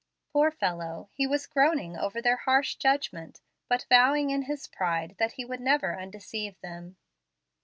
Poor 0.33 0.49
fellow! 0.49 1.09
he 1.11 1.27
was 1.27 1.45
groaning 1.45 1.95
over 1.95 2.23
their 2.23 2.37
harsh 2.37 2.73
judgment, 2.77 3.39
but 3.69 3.85
vowing 3.87 4.31
in 4.31 4.41
his 4.41 4.65
pride 4.65 5.15
that 5.19 5.33
he 5.33 5.45
would 5.45 5.61
never 5.61 5.95
undeceive 5.95 6.59
them. 6.61 6.97